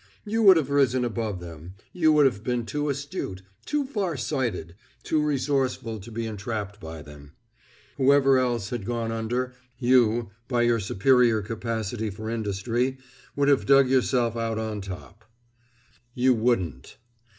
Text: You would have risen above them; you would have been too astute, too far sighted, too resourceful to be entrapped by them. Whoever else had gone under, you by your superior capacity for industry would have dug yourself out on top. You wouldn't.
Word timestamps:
You 0.25 0.41
would 0.41 0.57
have 0.57 0.71
risen 0.71 1.05
above 1.05 1.39
them; 1.39 1.75
you 1.93 2.11
would 2.11 2.25
have 2.25 2.43
been 2.43 2.65
too 2.65 2.89
astute, 2.89 3.43
too 3.67 3.85
far 3.85 4.17
sighted, 4.17 4.73
too 5.03 5.21
resourceful 5.21 5.99
to 5.99 6.11
be 6.11 6.25
entrapped 6.25 6.79
by 6.79 7.03
them. 7.03 7.33
Whoever 7.97 8.39
else 8.39 8.71
had 8.71 8.83
gone 8.83 9.11
under, 9.11 9.53
you 9.77 10.31
by 10.47 10.63
your 10.63 10.79
superior 10.79 11.43
capacity 11.43 12.09
for 12.09 12.31
industry 12.31 12.97
would 13.35 13.47
have 13.47 13.67
dug 13.67 13.91
yourself 13.91 14.35
out 14.35 14.57
on 14.57 14.81
top. 14.81 15.23
You 16.15 16.33
wouldn't. 16.33 16.97